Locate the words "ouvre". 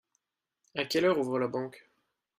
1.19-1.37